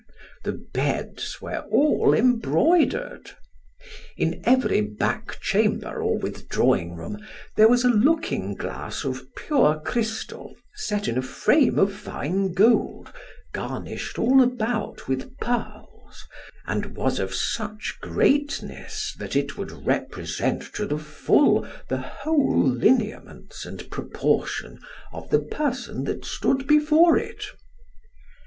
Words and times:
The 0.45 0.53
beds 0.73 1.39
were 1.43 1.59
all 1.69 2.15
embroidered. 2.15 3.29
In 4.17 4.41
every 4.45 4.81
back 4.81 5.39
chamber 5.41 6.01
or 6.01 6.17
withdrawing 6.17 6.95
room 6.95 7.23
there 7.55 7.67
was 7.67 7.83
a 7.83 7.87
looking 7.89 8.55
glass 8.55 9.03
of 9.05 9.21
pure 9.35 9.79
crystal 9.85 10.55
set 10.73 11.07
in 11.07 11.19
a 11.19 11.21
frame 11.21 11.77
of 11.77 11.93
fine 11.93 12.51
gold, 12.53 13.13
garnished 13.53 14.17
all 14.17 14.41
about 14.41 15.07
with 15.07 15.37
pearls, 15.37 16.25
and 16.65 16.97
was 16.97 17.19
of 17.19 17.35
such 17.35 17.99
greatness 18.01 19.13
that 19.19 19.35
it 19.35 19.55
would 19.55 19.85
represent 19.85 20.63
to 20.73 20.87
the 20.87 20.97
full 20.97 21.67
the 21.89 21.99
whole 22.01 22.59
lineaments 22.65 23.67
and 23.67 23.87
proportion 23.91 24.79
of 25.13 25.29
the 25.29 25.41
person 25.41 26.05
that 26.05 26.25
stood 26.25 26.65
before 26.65 27.19
it. 27.19 27.43